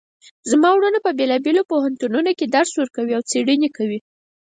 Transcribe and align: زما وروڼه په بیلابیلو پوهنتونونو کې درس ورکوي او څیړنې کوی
زما 0.51 0.69
وروڼه 0.75 0.99
په 1.05 1.11
بیلابیلو 1.19 1.67
پوهنتونونو 1.71 2.31
کې 2.37 2.45
درس 2.55 2.71
ورکوي 2.79 3.13
او 3.15 3.21
څیړنې 3.31 3.69
کوی 3.77 3.99